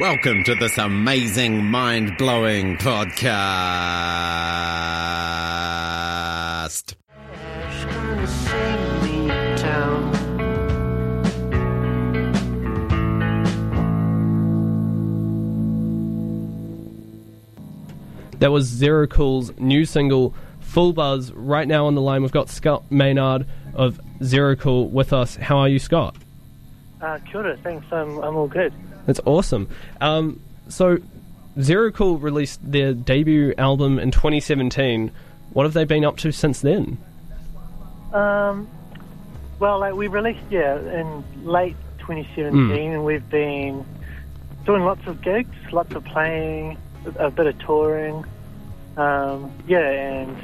Welcome 0.00 0.44
to 0.44 0.54
this 0.54 0.78
amazing, 0.78 1.66
mind 1.66 2.16
blowing 2.16 2.78
podcast. 2.78 3.34
gonna 7.84 8.26
sing 8.26 9.02
me 9.04 9.28
down. 9.56 10.10
That 18.38 18.50
was 18.50 18.64
Zero 18.64 19.06
Cool's 19.06 19.52
new 19.58 19.84
single, 19.84 20.32
Full 20.60 20.94
Buzz. 20.94 21.30
Right 21.32 21.68
now 21.68 21.84
on 21.84 21.94
the 21.94 22.00
line, 22.00 22.22
we've 22.22 22.32
got 22.32 22.48
Scott 22.48 22.90
Maynard 22.90 23.46
of 23.74 24.00
Zero 24.24 24.56
Cool 24.56 24.88
with 24.88 25.12
us. 25.12 25.36
How 25.36 25.58
are 25.58 25.68
you, 25.68 25.78
Scott? 25.78 26.16
Uh, 27.02 27.18
kia 27.30 27.42
ora, 27.42 27.58
thanks. 27.58 27.84
I'm, 27.92 28.16
I'm 28.20 28.34
all 28.34 28.48
good. 28.48 28.72
That's 29.06 29.20
awesome. 29.24 29.68
Um, 30.00 30.40
so, 30.68 30.98
Zero 31.60 31.90
Cool 31.90 32.18
released 32.18 32.60
their 32.62 32.92
debut 32.92 33.54
album 33.58 33.98
in 33.98 34.10
2017. 34.10 35.10
What 35.52 35.64
have 35.64 35.72
they 35.72 35.84
been 35.84 36.04
up 36.04 36.16
to 36.18 36.32
since 36.32 36.60
then? 36.60 36.98
Um, 38.12 38.68
well, 39.58 39.80
like 39.80 39.94
we 39.94 40.08
released, 40.08 40.40
yeah, 40.50 40.78
in 40.78 41.24
late 41.44 41.76
2017, 41.98 42.92
and 42.92 43.04
we've 43.04 43.28
been 43.28 43.84
doing 44.64 44.84
lots 44.84 45.06
of 45.06 45.20
gigs, 45.22 45.54
lots 45.72 45.94
of 45.94 46.04
playing, 46.04 46.78
a, 47.04 47.26
a 47.26 47.30
bit 47.30 47.46
of 47.46 47.58
touring. 47.58 48.24
Um, 48.96 49.52
yeah, 49.66 49.88
and 49.88 50.36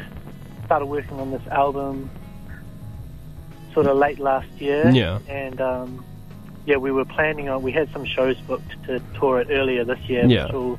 started 0.64 0.86
working 0.86 1.18
on 1.20 1.30
this 1.30 1.46
album 1.48 2.10
sort 3.72 3.86
of 3.86 3.96
late 3.96 4.18
last 4.18 4.48
year. 4.58 4.88
Yeah. 4.90 5.18
And 5.28 5.60
um, 5.60 6.04
yeah, 6.66 6.76
we 6.76 6.90
were 6.92 7.04
planning 7.04 7.48
on, 7.48 7.62
we 7.62 7.72
had 7.72 7.90
some 7.92 8.04
shows 8.04 8.36
booked 8.42 8.70
to 8.86 9.00
tour 9.18 9.40
it 9.40 9.48
earlier 9.50 9.84
this 9.84 10.00
year, 10.08 10.26
Yeah. 10.26 10.44
which 10.46 10.54
all 10.54 10.78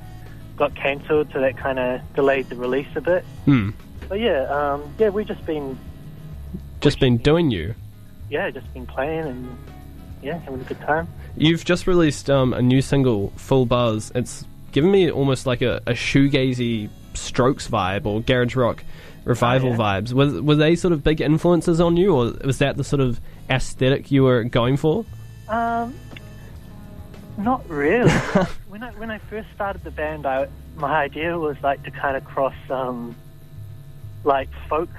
got 0.55 0.75
cancelled, 0.75 1.29
so 1.33 1.39
that 1.41 1.57
kind 1.57 1.79
of 1.79 2.01
delayed 2.13 2.49
the 2.49 2.55
release 2.55 2.87
a 2.95 3.01
bit. 3.01 3.23
Hmm. 3.45 3.71
But 4.09 4.19
yeah, 4.19 4.43
um, 4.43 4.83
yeah, 4.99 5.09
we've 5.09 5.27
just 5.27 5.45
been 5.45 5.77
Just 6.81 6.99
been 6.99 7.17
doing 7.17 7.51
you. 7.51 7.73
yeah, 8.29 8.49
just 8.51 8.71
been 8.73 8.85
playing 8.85 9.25
and 9.25 9.57
yeah, 10.21 10.37
having 10.39 10.61
a 10.61 10.63
good 10.63 10.79
time. 10.81 11.07
You've 11.35 11.63
just 11.65 11.87
released 11.87 12.29
um, 12.29 12.53
a 12.53 12.61
new 12.61 12.81
single, 12.81 13.31
Full 13.35 13.65
Buzz. 13.65 14.11
It's 14.15 14.45
given 14.71 14.89
me 14.91 15.11
almost 15.11 15.45
like 15.45 15.61
a, 15.61 15.77
a 15.85 15.91
shoegazy 15.93 16.89
Strokes 17.13 17.67
vibe 17.67 18.05
or 18.05 18.21
garage 18.21 18.55
rock 18.55 18.83
revival 19.25 19.69
Oh, 19.69 19.71
yeah. 19.73 19.77
vibes. 20.01 20.13
Were, 20.13 20.41
were 20.41 20.55
they 20.55 20.75
sort 20.75 20.91
of 20.93 21.03
big 21.03 21.19
influences 21.21 21.79
on 21.79 21.97
you, 21.97 22.15
or 22.15 22.33
was 22.43 22.57
that 22.59 22.77
the 22.77 22.83
sort 22.83 22.99
of 23.01 23.19
aesthetic 23.49 24.11
you 24.11 24.23
were 24.23 24.43
going 24.43 24.77
for? 24.77 25.05
Um, 25.49 25.95
not 27.37 27.67
really. 27.69 28.11
when 28.67 28.83
I 28.83 28.91
when 28.93 29.11
I 29.11 29.17
first 29.19 29.47
started 29.53 29.83
the 29.83 29.91
band, 29.91 30.25
I 30.25 30.47
my 30.75 30.95
idea 31.03 31.37
was 31.37 31.57
like 31.63 31.83
to 31.83 31.91
kind 31.91 32.17
of 32.17 32.25
cross 32.25 32.55
um, 32.69 33.15
like 34.23 34.49
folk 34.69 34.89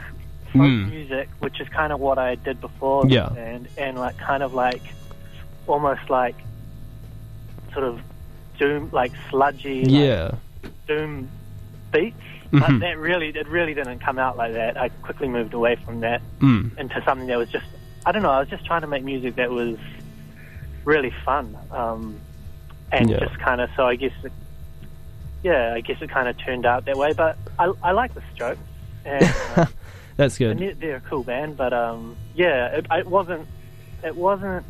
folk 0.52 0.62
Hmm. 0.62 0.88
music, 0.88 1.28
which 1.40 1.60
is 1.60 1.68
kind 1.68 1.92
of 1.92 2.00
what 2.00 2.18
I 2.18 2.36
did 2.36 2.60
before 2.60 3.04
the 3.04 3.14
Yeah. 3.14 3.28
band, 3.28 3.68
and 3.76 3.98
like 3.98 4.16
kind 4.18 4.42
of 4.42 4.54
like 4.54 4.82
almost 5.66 6.08
like 6.08 6.36
sort 7.72 7.84
of 7.84 8.00
doom 8.58 8.88
like 8.92 9.12
sludgy 9.30 9.84
like, 9.84 9.90
Yeah. 9.92 10.30
doom 10.86 11.28
beats. 11.92 12.16
Mhm. 12.50 12.60
But 12.60 12.80
that 12.80 12.96
really 12.96 13.28
it 13.28 13.46
really 13.48 13.74
didn't 13.74 13.98
come 13.98 14.18
out 14.18 14.38
like 14.38 14.54
that. 14.54 14.80
I 14.80 14.88
quickly 14.88 15.28
moved 15.28 15.52
away 15.52 15.76
from 15.84 16.00
that. 16.00 16.22
Mm. 16.40 16.78
into 16.78 17.02
something 17.04 17.26
that 17.26 17.36
was 17.36 17.50
just 17.50 17.66
I 18.06 18.12
don't 18.12 18.22
know. 18.22 18.30
I 18.30 18.38
was 18.40 18.48
just 18.48 18.64
trying 18.64 18.80
to 18.80 18.86
make 18.86 19.04
music 19.04 19.36
that 19.36 19.50
was 19.50 19.76
really 20.84 21.12
fun, 21.24 21.56
um, 21.70 22.18
and 22.92 23.10
Yeah. 23.10 23.20
just 23.20 23.38
kind 23.38 23.60
of 23.60 23.70
so 23.76 23.86
I 23.86 23.96
guess 23.96 24.12
it, 24.24 24.32
yeah, 25.42 25.74
I 25.74 25.80
guess 25.80 26.00
it 26.02 26.10
kind 26.10 26.28
of 26.28 26.36
turned 26.38 26.66
out 26.66 26.84
that 26.86 26.96
way. 26.96 27.12
But 27.12 27.36
I, 27.58 27.72
I 27.82 27.92
like 27.92 28.14
the 28.14 28.22
Strokes, 28.34 28.60
and, 29.04 29.24
uh, 29.56 29.66
That's 30.16 30.36
good. 30.38 30.58
they're, 30.58 30.74
they're 30.74 30.96
a 30.96 31.00
cool 31.00 31.22
band. 31.22 31.56
But 31.56 31.72
um, 31.72 32.16
yeah, 32.34 32.66
it, 32.68 32.86
it 32.90 33.06
wasn't 33.06 33.46
it 34.04 34.16
wasn't 34.16 34.64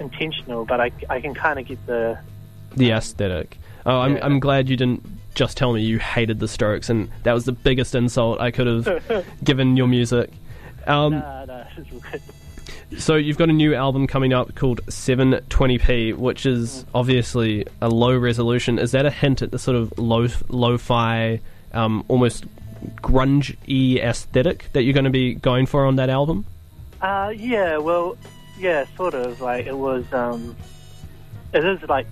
intentional, 0.00 0.64
but 0.64 0.80
I, 0.80 0.90
I 1.08 1.20
can 1.20 1.34
kind 1.34 1.58
of 1.58 1.66
get 1.66 1.84
the 1.86 2.18
The 2.76 2.90
aesthetic. 2.92 3.58
Oh, 3.86 4.00
I'm, 4.00 4.16
Yeah. 4.16 4.24
I'm 4.26 4.40
glad 4.40 4.68
you 4.68 4.76
didn't 4.76 5.04
just 5.34 5.56
tell 5.56 5.72
me 5.72 5.82
you 5.82 5.98
hated 5.98 6.38
the 6.40 6.48
Strokes, 6.48 6.88
and 6.90 7.10
that 7.24 7.32
was 7.32 7.44
the 7.44 7.52
biggest 7.52 7.94
insult 7.94 8.40
I 8.40 8.50
could 8.50 8.66
have 8.66 9.24
given 9.44 9.76
your 9.76 9.86
music. 9.88 10.30
Um, 10.86 11.14
all 11.22 11.46
good. 12.10 12.22
So 12.98 13.16
you've 13.16 13.38
got 13.38 13.48
a 13.50 13.52
new 13.52 13.74
album 13.74 14.06
coming 14.06 14.32
up 14.32 14.54
called 14.54 14.80
720p, 14.86 16.16
which 16.16 16.46
is 16.46 16.84
obviously 16.94 17.66
a 17.80 17.88
low 17.88 18.16
resolution. 18.16 18.78
Is 18.78 18.92
that 18.92 19.04
a 19.06 19.10
hint 19.10 19.42
at 19.42 19.50
the 19.50 19.58
sort 19.58 19.76
of 19.76 19.98
low 19.98 20.28
lo-fi, 20.48 21.40
um, 21.72 22.04
almost 22.08 22.44
grunge-y 22.96 24.00
aesthetic 24.02 24.68
that 24.72 24.82
you're 24.82 24.94
going 24.94 25.04
to 25.04 25.10
be 25.10 25.34
going 25.34 25.66
for 25.66 25.86
on 25.86 25.96
that 25.96 26.10
album? 26.10 26.44
Uh, 27.00 27.32
yeah, 27.34 27.76
well, 27.78 28.16
yeah, 28.58 28.84
sort 28.96 29.14
of. 29.14 29.40
Like 29.40 29.66
it 29.66 29.76
was, 29.76 30.04
um, 30.12 30.56
it 31.52 31.64
is 31.64 31.82
like, 31.88 32.06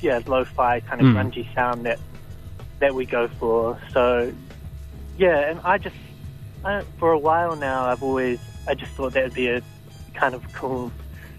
yeah, 0.00 0.20
lo-fi 0.26 0.80
kind 0.80 1.00
of 1.00 1.08
Mm. 1.08 1.14
grungy 1.32 1.54
sound 1.54 1.86
that 1.86 1.98
that 2.80 2.94
we 2.94 3.04
go 3.06 3.26
for. 3.40 3.76
So, 3.92 4.32
yeah, 5.16 5.50
and 5.50 5.60
I 5.64 5.78
just, 5.78 5.96
I, 6.64 6.82
for 6.98 7.10
a 7.10 7.18
while 7.18 7.56
now, 7.56 7.86
I've 7.86 8.04
always, 8.04 8.38
I 8.68 8.74
just 8.74 8.92
thought 8.92 9.14
that 9.14 9.24
would 9.24 9.34
be 9.34 9.48
a 9.48 9.60
kind 10.18 10.34
of 10.34 10.52
cool, 10.52 10.90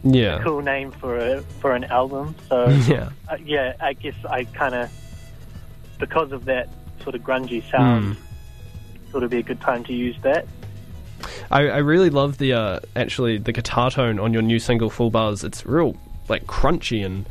Yeah. 0.03 0.41
cool 0.44 0.62
name 0.62 0.91
for 0.91 1.17
a 1.17 1.41
for 1.59 1.73
an 1.75 1.84
album. 1.85 2.35
So, 2.47 2.69
Yeah. 2.88 3.09
uh, 3.28 3.38
yeah, 3.44 3.73
I 3.79 3.94
guess 3.94 4.16
I 4.29 4.45
kind 4.45 4.73
of, 4.75 4.90
because 6.00 6.31
of 6.31 6.45
that 6.45 6.69
sort 7.03 7.16
of 7.16 7.22
grungy 7.22 7.62
sound, 7.69 8.17
thought 9.12 9.17
it'd 9.19 9.29
be 9.31 9.38
a 9.40 9.44
good 9.44 9.62
time 9.62 9.84
to 9.85 9.94
use 9.94 10.16
that. 10.23 10.45
I, 11.51 11.67
I 11.67 11.78
really 11.78 12.09
love 12.09 12.38
the 12.38 12.53
uh, 12.53 12.79
actually 12.95 13.38
the 13.40 13.51
guitar 13.51 13.91
tone 13.91 14.19
on 14.19 14.31
your 14.34 14.41
new 14.41 14.59
single 14.59 14.90
Full 14.90 15.09
Buzz. 15.09 15.44
It's 15.44 15.66
real 15.66 15.97
like 16.29 16.46
crunchy 16.46 17.06
and 17.06 17.25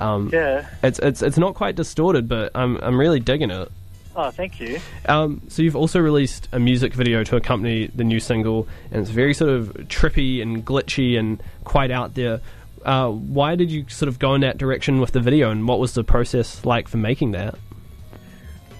um, 0.00 0.30
Yeah. 0.32 0.66
it's 0.82 0.98
it's 1.00 1.20
it's 1.22 1.36
not 1.38 1.54
quite 1.54 1.74
distorted, 1.76 2.28
but 2.28 2.52
I'm 2.54 2.76
I'm 2.78 2.98
really 2.98 3.20
digging 3.20 3.50
it. 3.50 3.70
Oh, 4.16 4.30
thank 4.30 4.60
you. 4.60 4.78
Um, 5.06 5.42
so 5.48 5.62
you've 5.62 5.74
also 5.76 5.98
released 5.98 6.48
a 6.52 6.60
music 6.60 6.94
video 6.94 7.24
to 7.24 7.36
accompany 7.36 7.88
the 7.88 8.04
new 8.04 8.20
single, 8.20 8.68
and 8.90 9.02
it's 9.02 9.10
very 9.10 9.34
sort 9.34 9.50
of 9.50 9.68
trippy 9.88 10.40
and 10.40 10.64
glitchy 10.64 11.18
and 11.18 11.42
quite 11.64 11.90
out 11.90 12.14
there. 12.14 12.40
Uh, 12.84 13.10
why 13.10 13.56
did 13.56 13.70
you 13.70 13.86
sort 13.88 14.08
of 14.08 14.18
go 14.18 14.34
in 14.34 14.42
that 14.42 14.58
direction 14.58 15.00
with 15.00 15.12
the 15.12 15.20
video, 15.20 15.50
and 15.50 15.66
what 15.66 15.80
was 15.80 15.94
the 15.94 16.04
process 16.04 16.64
like 16.64 16.86
for 16.86 16.98
making 16.98 17.32
that? 17.32 17.56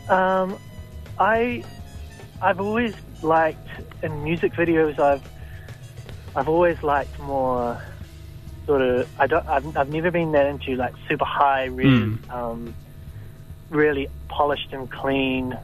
Um, 0.08 0.56
I 1.18 1.64
I've 2.42 2.60
always 2.60 2.94
liked 3.22 3.66
in 4.02 4.22
music 4.22 4.52
videos. 4.52 4.98
I've 4.98 5.22
I've 6.36 6.48
always 6.48 6.82
liked 6.82 7.18
more 7.20 7.80
sort 8.66 8.82
of. 8.82 9.08
I 9.18 9.26
don't. 9.26 9.46
I've, 9.48 9.76
I've 9.76 9.88
never 9.88 10.10
been 10.10 10.32
that 10.32 10.46
into 10.46 10.76
like 10.76 10.94
super 11.08 11.24
high, 11.24 11.64
res, 11.64 11.86
um, 12.30 12.74
really 13.74 14.08
polished 14.28 14.72
and 14.72 14.90
clean 14.90 15.58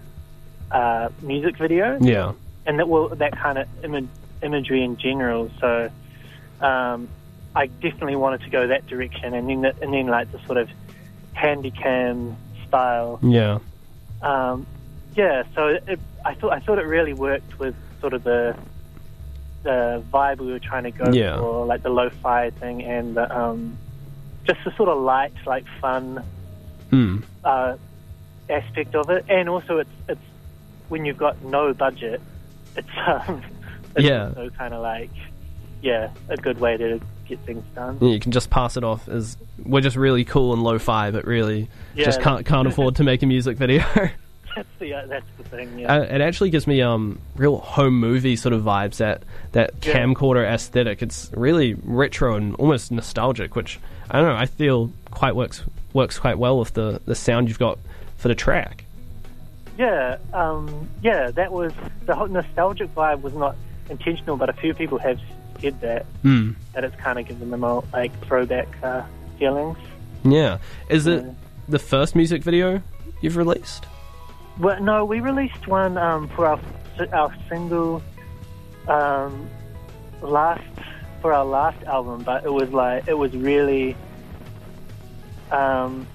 uh, 0.70 1.08
music 1.22 1.56
video. 1.58 1.98
Yeah, 2.00 2.32
and 2.66 2.78
that 2.78 2.88
well 2.88 3.08
that 3.08 3.32
kind 3.32 3.58
of 3.58 3.66
Im- 3.84 4.10
imagery 4.42 4.84
in 4.84 4.96
general. 4.96 5.50
So 5.60 5.90
um, 6.60 7.08
I 7.54 7.66
definitely 7.66 8.16
wanted 8.16 8.42
to 8.42 8.50
go 8.50 8.66
that 8.68 8.86
direction, 8.86 9.34
and 9.34 9.48
then 9.48 9.62
the, 9.62 9.74
and 9.82 9.92
then 9.92 10.06
like 10.06 10.30
the 10.32 10.38
sort 10.46 10.58
of 10.58 10.68
handycam 11.36 12.36
style 12.68 13.18
yeah, 13.22 13.58
um, 14.22 14.66
yeah, 15.16 15.44
so 15.54 15.68
it, 15.68 15.98
I 16.24 16.34
thought 16.34 16.52
I 16.52 16.60
thought 16.60 16.78
it 16.78 16.86
really 16.86 17.14
worked 17.14 17.58
with 17.58 17.74
sort 18.00 18.12
of 18.12 18.22
the 18.24 18.56
the 19.62 20.02
vibe 20.12 20.38
we 20.38 20.52
were 20.52 20.58
trying 20.58 20.84
to 20.84 20.90
go 20.90 21.12
Yeah. 21.12 21.38
for, 21.38 21.66
like 21.66 21.82
the 21.82 21.90
lo-fi 21.90 22.48
thing, 22.50 22.82
and 22.82 23.14
the, 23.16 23.38
um, 23.38 23.76
just 24.46 24.60
the 24.64 24.74
sort 24.76 24.88
of 24.88 24.98
light, 25.02 25.34
like 25.46 25.64
fun 25.80 26.24
Hmm. 26.90 27.18
uh, 27.44 27.76
aspect 28.50 28.94
of 28.94 29.08
it. 29.10 29.24
And 29.28 29.48
also, 29.48 29.78
it's 29.78 29.90
it's 30.08 30.20
when 30.88 31.04
you've 31.04 31.18
got 31.18 31.42
no 31.42 31.72
budget, 31.72 32.20
it's 32.76 32.88
um, 33.06 33.42
it's 33.96 34.04
Yeah. 34.06 34.28
also 34.28 34.50
kind 34.50 34.74
of 34.74 34.82
like 34.82 35.10
yeah, 35.82 36.10
a 36.28 36.36
good 36.36 36.60
way 36.60 36.76
to 36.76 37.00
get 37.26 37.38
things 37.40 37.64
done. 37.74 37.96
Yeah, 38.00 38.10
you 38.10 38.20
can 38.20 38.32
just 38.32 38.50
pass 38.50 38.76
it 38.76 38.84
off 38.84 39.08
as 39.08 39.36
we're 39.64 39.80
just 39.80 39.96
really 39.96 40.24
cool 40.24 40.52
and 40.52 40.62
lo-fi, 40.62 41.10
but 41.10 41.24
really 41.26 41.68
just 41.96 42.20
can't 42.20 42.44
can't 42.44 42.68
afford 42.68 42.96
to 42.96 43.04
make 43.04 43.22
a 43.22 43.26
music 43.26 43.56
video. 43.56 43.82
That's 44.56 44.68
the 44.80 44.92
uh, 44.94 45.06
that's 45.06 45.24
the 45.38 45.44
thing. 45.44 45.78
Yeah. 45.78 45.94
Uh, 45.94 46.00
it 46.02 46.20
actually 46.20 46.50
gives 46.50 46.66
me 46.66 46.82
um 46.82 47.20
real 47.36 47.58
home 47.58 47.98
movie 48.00 48.34
sort 48.34 48.52
of 48.52 48.62
vibes 48.62 48.96
that 48.96 49.22
that 49.52 49.70
Yeah. 49.86 49.94
camcorder 50.04 50.44
aesthetic. 50.44 51.02
It's 51.02 51.30
really 51.34 51.74
retro 51.84 52.34
and 52.34 52.56
almost 52.56 52.90
nostalgic, 52.90 53.54
which 53.54 53.78
I 54.10 54.18
don't 54.20 54.28
know. 54.28 54.34
I 54.36 54.46
feel 54.46 54.90
quite 55.12 55.36
works 55.36 55.62
works 55.92 56.18
quite 56.18 56.36
well 56.36 56.58
with 56.58 56.74
the 56.74 57.00
the 57.04 57.14
sound 57.14 57.46
you've 57.48 57.60
got 57.60 57.78
for 58.20 58.28
the 58.28 58.34
track. 58.34 58.84
Yeah, 59.78 60.18
um, 60.34 60.88
yeah, 61.02 61.30
that 61.30 61.50
was 61.52 61.72
the 62.04 62.14
whole 62.14 62.28
nostalgic 62.28 62.94
vibe 62.94 63.22
was 63.22 63.32
not 63.32 63.56
intentional, 63.88 64.36
but 64.36 64.50
a 64.50 64.52
few 64.52 64.74
people 64.74 64.98
have 64.98 65.18
said 65.60 65.80
that 65.80 66.04
Hmm. 66.22 66.52
that 66.74 66.84
it's 66.84 66.94
kind 66.96 67.18
of 67.18 67.26
given 67.26 67.50
them 67.50 67.64
all 67.64 67.84
like 67.92 68.12
throwback 68.26 68.68
uh, 68.82 69.02
feelings. 69.38 69.78
Yeah. 70.22 70.58
Is 70.90 71.06
it 71.06 71.24
the 71.68 71.78
first 71.78 72.14
music 72.14 72.42
video 72.42 72.82
you've 73.22 73.36
released? 73.38 73.86
Well, 74.58 74.80
no, 74.82 75.04
we 75.06 75.20
released 75.20 75.66
one 75.66 75.96
um, 75.96 76.28
for 76.28 76.46
our 76.46 76.60
our 77.14 77.34
single 77.48 78.02
um, 78.86 79.48
last 80.20 80.62
for 81.22 81.32
our 81.32 81.44
last 81.46 81.82
album, 81.84 82.22
but 82.22 82.44
it 82.44 82.52
was 82.52 82.70
like 82.70 83.08
it 83.08 83.16
was 83.16 83.34
really 83.34 83.96
um, 85.50 86.06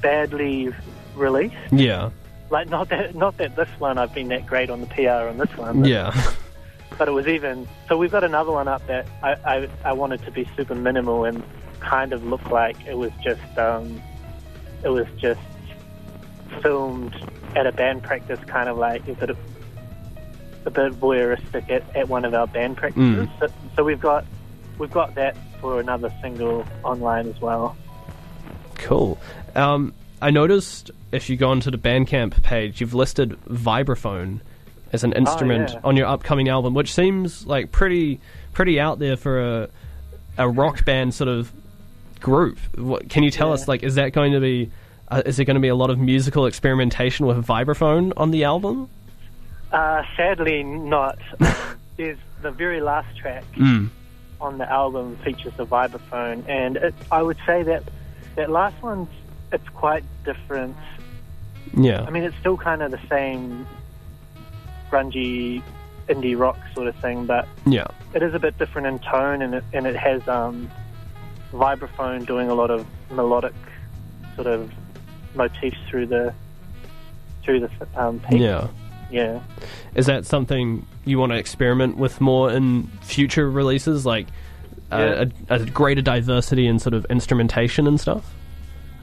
badly 0.00 0.72
released. 1.14 1.56
Yeah. 1.72 2.10
Like 2.50 2.68
not 2.68 2.88
that 2.90 3.14
not 3.14 3.36
that 3.38 3.56
this 3.56 3.68
one 3.78 3.98
I've 3.98 4.14
been 4.14 4.28
that 4.28 4.46
great 4.46 4.70
on 4.70 4.80
the 4.80 4.86
PR 4.86 5.28
on 5.28 5.38
this 5.38 5.56
one, 5.56 5.80
but, 5.80 5.90
Yeah. 5.90 6.32
but 6.98 7.08
it 7.08 7.12
was 7.12 7.26
even. 7.26 7.66
So 7.88 7.96
we've 7.96 8.12
got 8.12 8.24
another 8.24 8.52
one 8.52 8.68
up 8.68 8.86
that 8.86 9.06
I, 9.22 9.32
I 9.44 9.68
I 9.84 9.92
wanted 9.92 10.22
to 10.24 10.30
be 10.30 10.48
super 10.56 10.74
minimal 10.74 11.24
and 11.24 11.42
kind 11.80 12.12
of 12.12 12.24
look 12.24 12.50
like 12.50 12.76
it 12.86 12.96
was 12.96 13.12
just 13.22 13.58
um, 13.58 14.00
it 14.82 14.88
was 14.90 15.06
just 15.18 15.40
filmed 16.62 17.14
at 17.56 17.66
a 17.66 17.72
band 17.72 18.02
practice, 18.02 18.40
kind 18.46 18.68
of 18.68 18.76
like 18.76 19.06
a 19.08 19.14
bit 19.14 19.30
of, 19.30 19.38
a 20.64 20.70
bit 20.70 20.92
voyeuristic 20.92 21.70
at, 21.70 21.84
at 21.96 22.08
one 22.08 22.24
of 22.24 22.34
our 22.34 22.46
band 22.46 22.76
practices. 22.76 23.28
So, 23.38 23.48
so 23.76 23.84
we've 23.84 24.00
got 24.00 24.24
we've 24.78 24.90
got 24.90 25.14
that 25.14 25.36
for 25.60 25.80
another 25.80 26.12
single 26.20 26.66
online 26.82 27.28
as 27.28 27.40
well. 27.40 27.76
Cool. 28.76 29.18
Um, 29.54 29.94
I 30.24 30.30
noticed 30.30 30.90
if 31.12 31.28
you 31.28 31.36
go 31.36 31.50
onto 31.50 31.70
the 31.70 31.76
Bandcamp 31.78 32.42
page, 32.42 32.80
you've 32.80 32.94
listed 32.94 33.38
vibraphone 33.48 34.40
as 34.92 35.04
an 35.04 35.12
instrument 35.12 35.70
yeah. 35.72 35.80
on 35.84 35.96
your 35.96 36.06
upcoming 36.06 36.48
album, 36.48 36.72
which 36.72 36.92
seems 36.94 37.46
like 37.46 37.70
pretty 37.72 38.20
pretty 38.52 38.80
out 38.80 38.98
there 38.98 39.16
for 39.16 39.40
a 39.62 39.68
a 40.38 40.48
rock 40.48 40.84
band 40.84 41.12
sort 41.14 41.28
of 41.28 41.52
group. 42.20 42.58
What, 42.76 43.10
can 43.10 43.22
you 43.22 43.30
tell 43.30 43.48
Yeah. 43.48 43.54
us 43.54 43.68
like 43.68 43.82
is 43.82 43.96
that 43.96 44.12
going 44.12 44.32
to 44.32 44.40
be 44.40 44.70
uh, 45.08 45.22
is 45.26 45.36
there 45.36 45.44
going 45.44 45.56
to 45.56 45.60
be 45.60 45.68
a 45.68 45.74
lot 45.74 45.90
of 45.90 45.98
musical 45.98 46.46
experimentation 46.46 47.26
with 47.26 47.36
vibraphone 47.46 48.12
on 48.16 48.30
the 48.30 48.44
album? 48.44 48.88
Uh, 49.72 50.02
sadly, 50.16 50.62
not. 50.62 51.18
Um, 51.40 51.54
There's 51.96 52.18
the 52.42 52.50
very 52.50 52.80
last 52.80 53.14
track 53.18 53.44
Mm. 53.56 53.90
on 54.40 54.56
the 54.58 54.70
album 54.70 55.16
features 55.18 55.52
the 55.58 55.66
vibraphone, 55.66 56.48
and 56.48 56.76
it, 56.78 56.94
I 57.12 57.20
would 57.22 57.36
say 57.46 57.62
that 57.64 57.82
that 58.36 58.50
last 58.50 58.82
one's 58.82 59.08
it's 59.52 59.68
quite 59.70 60.04
different. 60.24 60.76
Yeah. 61.76 62.02
I 62.02 62.10
mean, 62.10 62.22
it's 62.24 62.36
still 62.38 62.56
kind 62.56 62.82
of 62.82 62.90
the 62.90 63.00
same 63.08 63.66
grungy 64.90 65.62
indie 66.08 66.38
rock 66.38 66.58
sort 66.74 66.86
of 66.86 66.96
thing, 66.96 67.26
but 67.26 67.48
yeah. 67.66 67.86
it 68.14 68.22
is 68.22 68.34
a 68.34 68.38
bit 68.38 68.58
different 68.58 68.86
in 68.86 68.98
tone, 68.98 69.42
and 69.42 69.54
it 69.54 69.64
and 69.72 69.86
it 69.86 69.96
has 69.96 70.26
um, 70.28 70.70
vibraphone 71.52 72.26
doing 72.26 72.48
a 72.48 72.54
lot 72.54 72.70
of 72.70 72.86
melodic 73.10 73.54
sort 74.34 74.46
of 74.46 74.70
motifs 75.34 75.78
through 75.88 76.06
the 76.06 76.34
through 77.42 77.60
the 77.60 77.70
um, 77.96 78.20
piece. 78.20 78.40
Yeah. 78.40 78.68
yeah. 79.10 79.40
Is 79.94 80.06
that 80.06 80.26
something 80.26 80.86
you 81.04 81.18
want 81.18 81.32
to 81.32 81.38
experiment 81.38 81.96
with 81.96 82.20
more 82.20 82.50
in 82.50 82.86
future 83.02 83.50
releases, 83.50 84.06
like 84.06 84.26
uh, 84.90 85.26
a, 85.48 85.54
a 85.54 85.64
greater 85.66 86.02
diversity 86.02 86.66
in 86.66 86.78
sort 86.78 86.94
of 86.94 87.04
instrumentation 87.06 87.86
and 87.86 88.00
stuff? 88.00 88.34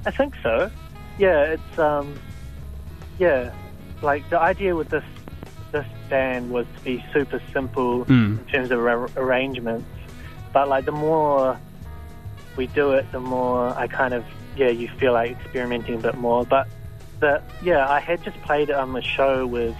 I 0.06 0.12
think 0.12 0.33
so. 0.42 0.71
Yeah, 1.18 1.44
it's 1.44 1.80
um, 1.80 2.19
yeah, 3.19 3.51
like 4.01 4.30
the 4.30 4.39
idea 4.39 4.75
with 4.75 4.89
this 4.89 5.03
this 5.71 5.86
band 6.09 6.50
was 6.50 6.65
to 6.77 6.83
be 6.83 7.03
super 7.13 7.42
simple 7.53 8.06
Mm. 8.06 8.39
in 8.39 8.45
terms 8.45 8.71
of 8.71 8.80
ar- 8.80 9.09
arrangements, 9.15 9.88
but 10.53 10.68
like 10.68 10.86
the 10.86 10.92
more 10.92 11.57
we 12.57 12.68
do 12.68 12.92
it, 12.94 13.09
the 13.12 13.19
more 13.19 13.77
I 13.77 13.88
kind 13.88 14.13
of 14.13 14.25
yeah, 14.56 14.69
you 14.69 14.89
feel 15.00 15.13
like 15.13 15.31
experimenting 15.31 15.95
a 15.95 16.00
bit 16.00 16.15
more. 16.18 16.45
But 16.45 16.68
the 17.19 17.42
yeah, 17.62 17.88
I 17.88 18.00
had 18.00 18.24
just 18.24 18.42
played 18.42 18.71
um, 18.71 18.95
a 18.95 19.01
show 19.01 19.45
with 19.45 19.75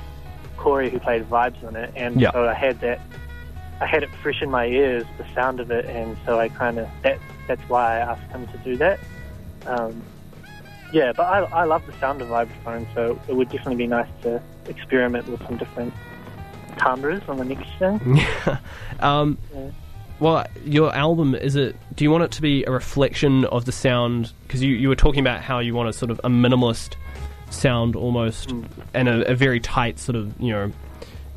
Corey 0.58 0.90
who 0.90 1.00
played 1.00 1.28
vibes 1.30 1.64
on 1.66 1.76
it, 1.76 1.92
and 1.96 2.22
Yeah. 2.22 2.32
so 2.32 2.48
I 2.48 2.54
had 2.54 2.80
that. 2.82 3.00
I 3.82 3.88
had 3.88 4.04
it 4.04 4.10
fresh 4.22 4.44
in 4.44 4.52
my 4.52 4.68
ears, 4.68 5.06
the 5.18 5.26
sound 5.34 5.60
of 5.60 5.72
it, 5.72 5.86
and 5.88 6.16
so 6.24 6.40
I 6.40 6.50
kind 6.50 6.78
of 6.78 6.88
that. 7.02 7.18
That's 7.48 7.68
why 7.68 7.96
I 7.98 8.00
asked 8.12 8.32
him 8.32 8.46
to 8.48 8.58
do 8.60 8.78
that. 8.78 9.00
Um, 9.66 10.02
yeah, 10.94 11.14
but 11.16 11.24
I, 11.24 11.40
I 11.62 11.64
love 11.64 11.86
the 11.86 11.94
sound 12.00 12.22
of 12.22 12.28
vibraphone, 12.30 12.86
so 12.94 13.20
it 13.28 13.34
would 13.36 13.50
definitely 13.50 13.76
be 13.78 13.88
nice 13.88 14.10
to 14.24 14.42
experiment 14.68 15.28
with 15.28 15.42
some 15.46 15.58
different 15.58 15.94
timbres 16.78 17.22
on 17.28 17.38
the 17.38 17.46
next 17.46 17.70
thing. 17.80 18.20
um, 19.00 19.38
Yeah. 19.54 19.70
well, 20.20 20.46
your 20.66 20.94
album 20.94 21.34
is 21.36 21.56
it? 21.56 21.76
Do 21.96 22.04
you 22.04 22.12
want 22.12 22.24
it 22.26 22.32
to 22.32 22.42
be 22.42 22.64
a 22.66 22.72
reflection 22.72 23.46
of 23.46 23.66
the 23.66 23.72
sound? 23.72 24.34
Because 24.44 24.62
you, 24.62 24.76
you 24.76 24.90
were 24.90 24.96
talking 24.96 25.22
about 25.22 25.42
how 25.42 25.60
you 25.60 25.74
want 25.74 25.90
a 25.90 25.94
sort 25.94 26.12
of 26.12 26.20
a 26.24 26.30
minimalist 26.30 26.96
sound 27.50 27.96
almost, 27.96 28.50
Mm. 28.50 28.66
and 28.94 29.08
a, 29.10 29.32
a 29.32 29.36
very 29.36 29.60
tight 29.60 30.00
sort 30.00 30.16
of 30.16 30.34
you 30.42 30.52
know 30.52 30.72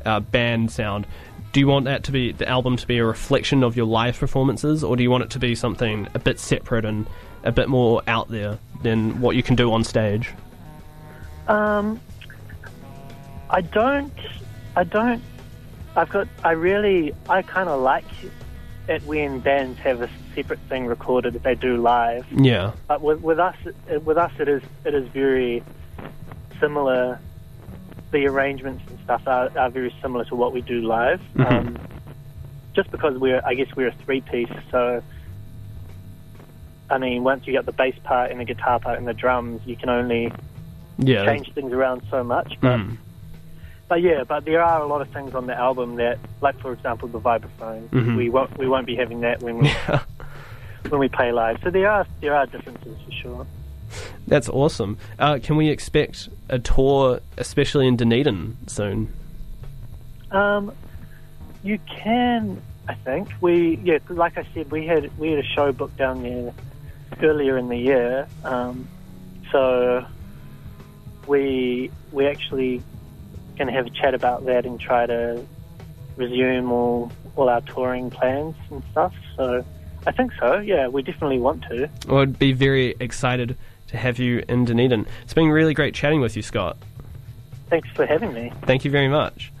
uh, 0.05 0.19
band 0.19 0.71
sound. 0.71 1.07
Do 1.53 1.59
you 1.61 1.67
want 1.67 1.85
that 1.85 2.03
to 2.05 2.11
be 2.11 2.33
the 2.33 2.47
album 2.49 2.75
to 2.75 2.85
be 2.87 2.97
a 2.97 3.05
reflection 3.05 3.63
of 3.63 3.77
your 3.77 3.85
live 3.85 4.17
performances, 4.19 4.83
or 4.83 4.97
do 4.97 5.03
you 5.03 5.09
want 5.11 5.23
it 5.23 5.29
to 5.31 5.39
be 5.39 5.55
something 5.55 6.07
a 6.13 6.19
bit 6.19 6.39
separate 6.39 6.83
and 6.83 7.05
a 7.45 7.51
bit 7.51 7.69
more 7.69 8.01
out 8.07 8.27
there 8.29 8.57
than 8.81 9.21
what 9.21 9.35
you 9.35 9.43
can 9.43 9.55
do 9.55 9.71
on 9.71 9.83
stage? 9.83 10.33
Um, 11.47 12.01
I 13.49 13.61
don't. 13.61 14.13
I 14.75 14.83
don't. 14.83 15.23
I've 15.95 16.09
got. 16.09 16.27
I 16.43 16.51
really. 16.51 17.13
I 17.29 17.43
kind 17.43 17.69
of 17.69 17.81
like 17.81 18.05
it 18.87 19.03
when 19.03 19.39
bands 19.39 19.79
have 19.79 20.01
a 20.01 20.09
separate 20.35 20.59
thing 20.67 20.85
recorded 20.87 21.33
that 21.33 21.43
they 21.43 21.55
do 21.55 21.77
live. 21.77 22.25
Yeah, 22.31 22.73
But 22.87 23.01
with, 23.01 23.21
with 23.21 23.39
us, 23.39 23.55
with 24.03 24.17
us, 24.17 24.31
it 24.39 24.47
is. 24.49 24.63
It 24.83 24.93
is 24.93 25.07
very 25.09 25.63
similar. 26.59 27.19
The 28.11 28.27
arrangements 28.27 28.83
and 28.87 28.99
stuff 29.03 29.23
are, 29.27 29.49
are 29.57 29.69
very 29.69 29.93
similar 30.01 30.25
to 30.25 30.35
what 30.35 30.51
we 30.53 30.61
do 30.61 30.81
live. 30.81 31.21
Mhm. 31.35 31.51
Um, 31.51 31.77
just 32.73 32.91
because 32.91 33.17
we're, 33.17 33.41
I 33.45 33.53
guess 33.53 33.73
we're 33.75 33.87
a 33.89 33.95
three 34.03 34.21
piece, 34.21 34.49
so. 34.71 35.01
I 36.89 36.97
mean, 36.97 37.23
once 37.23 37.47
you 37.47 37.53
get 37.53 37.65
the 37.65 37.71
bass 37.71 37.95
part 38.03 38.31
and 38.31 38.39
the 38.39 38.45
guitar 38.45 38.79
part 38.79 38.97
and 38.97 39.07
the 39.07 39.13
drums, 39.13 39.61
you 39.65 39.75
can 39.75 39.89
only 39.89 40.31
yeah. 40.97 41.25
change 41.25 41.51
things 41.53 41.73
around 41.73 42.03
so 42.11 42.23
much. 42.23 42.53
But, 42.61 42.77
Mm. 42.79 42.97
but 43.87 44.01
yeah, 44.01 44.23
but 44.23 44.45
there 44.45 44.61
are 44.63 44.81
a 44.81 44.85
lot 44.87 45.01
of 45.01 45.09
things 45.09 45.33
on 45.33 45.47
the 45.47 45.55
album 45.55 45.95
that, 45.95 46.19
like 46.41 46.59
for 46.59 46.71
example, 46.73 47.07
the 47.07 47.19
vibraphone. 47.19 47.87
Mhm. 47.89 48.17
We 48.17 48.29
won't 48.29 48.57
we 48.57 48.67
won't 48.67 48.85
be 48.85 48.95
having 48.95 49.21
that 49.21 49.41
when 49.41 49.59
we 49.59 49.69
when 50.89 50.99
we 50.99 51.07
play 51.07 51.31
live. 51.31 51.59
So 51.63 51.69
there 51.71 51.89
are 51.89 52.05
there 52.21 52.35
are 52.35 52.45
differences 52.45 52.97
for 53.05 53.11
sure. 53.11 53.47
That's 54.27 54.49
awesome. 54.49 54.97
Uh, 55.19 55.39
can 55.41 55.55
we 55.55 55.69
expect 55.69 56.29
a 56.49 56.59
tour, 56.59 57.19
especially 57.37 57.87
in 57.87 57.95
Dunedin, 57.95 58.57
soon? 58.67 59.13
Um, 60.31 60.71
you 61.63 61.79
can, 61.87 62.61
I 62.87 62.95
think. 62.95 63.29
We 63.41 63.79
yeah, 63.83 63.99
like 64.09 64.37
I 64.37 64.45
said, 64.53 64.71
we 64.71 64.85
had 64.85 65.15
we 65.17 65.31
had 65.31 65.39
a 65.39 65.47
show 65.47 65.71
booked 65.71 65.97
down 65.97 66.23
there 66.23 66.53
earlier 67.23 67.57
in 67.57 67.69
the 67.69 67.77
year. 67.77 68.27
Um, 68.43 68.87
so 69.51 70.05
we 71.27 71.91
we 72.11 72.27
actually 72.27 72.81
can 73.57 73.67
have 73.67 73.85
a 73.85 73.89
chat 73.89 74.13
about 74.13 74.45
that 74.45 74.65
and 74.65 74.79
try 74.79 75.05
to 75.05 75.45
resume 76.17 76.71
all 76.71 77.11
all 77.35 77.49
our 77.49 77.61
touring 77.61 78.09
plans 78.09 78.55
and 78.69 78.83
stuff. 78.91 79.13
So 79.35 79.63
I 80.07 80.11
think 80.11 80.31
so. 80.39 80.59
Yeah, 80.59 80.87
we 80.87 81.01
definitely 81.01 81.39
want 81.39 81.63
to. 81.69 81.89
I'd 82.09 82.37
be 82.37 82.53
very 82.53 82.95
excited 82.99 83.57
to 83.87 83.97
have 83.97 84.19
you 84.19 84.43
in 84.47 84.65
Dunedin. 84.65 85.05
It's 85.23 85.33
been 85.33 85.49
really 85.49 85.73
great 85.73 85.93
chatting 85.93 86.21
with 86.21 86.35
you, 86.35 86.41
Scott. 86.41 86.77
Thanks 87.69 87.89
for 87.89 88.05
having 88.05 88.33
me. 88.33 88.51
Thank 88.63 88.85
you 88.85 88.91
very 88.91 89.07
much. 89.07 89.51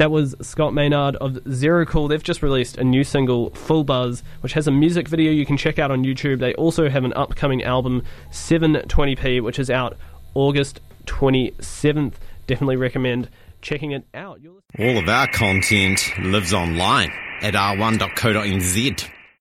That 0.00 0.10
was 0.10 0.34
Scott 0.40 0.72
Maynard 0.72 1.16
of 1.16 1.46
Zero 1.52 1.84
Cool. 1.84 2.08
They've 2.08 2.22
just 2.22 2.42
released 2.42 2.78
a 2.78 2.84
new 2.84 3.04
single, 3.04 3.50
Full 3.50 3.84
Buzz, 3.84 4.22
which 4.40 4.54
has 4.54 4.66
a 4.66 4.70
music 4.70 5.06
video 5.06 5.30
you 5.30 5.44
can 5.44 5.58
check 5.58 5.78
out 5.78 5.90
on 5.90 6.04
YouTube. 6.04 6.38
They 6.38 6.54
also 6.54 6.88
have 6.88 7.04
an 7.04 7.12
upcoming 7.12 7.62
album, 7.62 8.04
720p, 8.30 9.42
which 9.42 9.58
is 9.58 9.68
out 9.68 9.98
August 10.32 10.80
27th. 11.04 12.14
Definitely 12.46 12.76
recommend 12.76 13.28
checking 13.60 13.90
it 13.90 14.06
out. 14.14 14.40
All 14.78 14.96
of 14.96 15.06
our 15.06 15.26
content 15.26 16.00
lives 16.18 16.54
online 16.54 17.12
at 17.42 17.52
r1.co.nz. 17.52 19.10